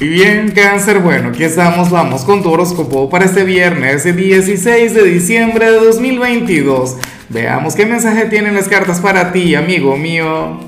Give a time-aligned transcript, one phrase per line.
[0.00, 5.04] Y bien, cáncer, bueno, aquí estamos, vamos con tu horóscopo para este viernes 16 de
[5.04, 6.96] diciembre de 2022.
[7.28, 10.58] Veamos qué mensaje tienen las cartas para ti, amigo mío.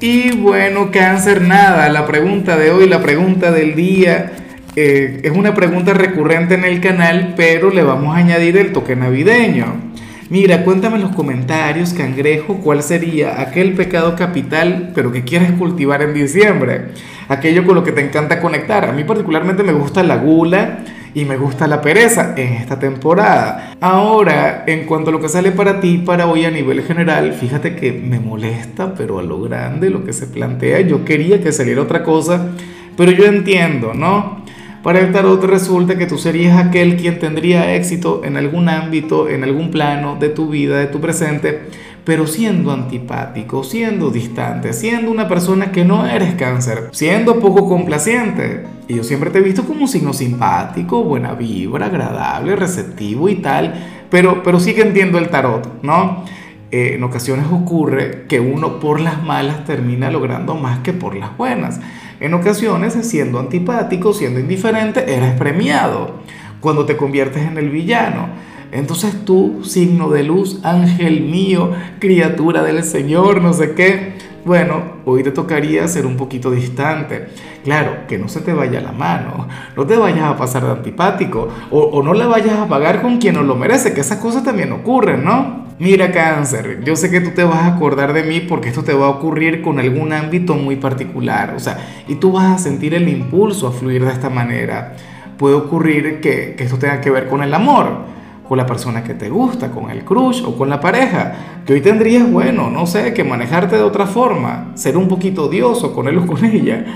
[0.00, 4.32] Y bueno, cáncer, nada, la pregunta de hoy, la pregunta del día,
[4.76, 8.96] eh, es una pregunta recurrente en el canal, pero le vamos a añadir el toque
[8.96, 9.88] navideño.
[10.30, 16.00] Mira, cuéntame en los comentarios, cangrejo, cuál sería aquel pecado capital, pero que quieres cultivar
[16.00, 16.88] en diciembre.
[17.28, 18.84] Aquello con lo que te encanta conectar.
[18.84, 20.78] A mí particularmente me gusta la gula
[21.14, 23.74] y me gusta la pereza en esta temporada.
[23.80, 27.74] Ahora, en cuanto a lo que sale para ti, para hoy a nivel general, fíjate
[27.74, 30.80] que me molesta, pero a lo grande lo que se plantea.
[30.80, 32.48] Yo quería que saliera otra cosa,
[32.96, 34.37] pero yo entiendo, ¿no?
[34.82, 39.42] Para el tarot resulta que tú serías aquel quien tendría éxito en algún ámbito, en
[39.42, 41.62] algún plano de tu vida, de tu presente,
[42.04, 48.64] pero siendo antipático, siendo distante, siendo una persona que no eres cáncer, siendo poco complaciente.
[48.86, 53.34] Y yo siempre te he visto como un signo simpático, buena vibra, agradable, receptivo y
[53.34, 53.74] tal,
[54.08, 56.24] pero, pero sí que entiendo el tarot, ¿no?
[56.70, 61.36] Eh, en ocasiones ocurre que uno por las malas termina logrando más que por las
[61.36, 61.80] buenas.
[62.20, 66.16] En ocasiones, siendo antipático, siendo indiferente, eres premiado
[66.60, 68.28] cuando te conviertes en el villano.
[68.70, 74.12] Entonces tú, signo de luz, ángel mío, criatura del Señor, no sé qué,
[74.44, 77.28] bueno, hoy te tocaría ser un poquito distante.
[77.64, 81.48] Claro, que no se te vaya la mano, no te vayas a pasar de antipático
[81.70, 84.44] o, o no la vayas a pagar con quien no lo merece, que esas cosas
[84.44, 85.67] también ocurren, ¿no?
[85.80, 88.94] Mira cáncer, yo sé que tú te vas a acordar de mí porque esto te
[88.94, 92.94] va a ocurrir con algún ámbito muy particular, o sea, y tú vas a sentir
[92.94, 94.96] el impulso a fluir de esta manera.
[95.36, 98.06] Puede ocurrir que, esto tenga que ver con el amor,
[98.48, 101.80] con la persona que te gusta, con el crush o con la pareja, que hoy
[101.80, 106.18] tendrías, bueno, no sé, que manejarte de otra forma, ser un poquito odioso con él
[106.18, 106.86] o con ella.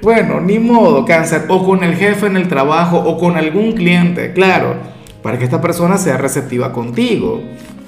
[0.00, 4.32] Bueno, ni modo, cáncer, o con el jefe en el trabajo o con algún cliente,
[4.32, 4.76] claro,
[5.24, 7.42] para que esta persona sea receptiva contigo.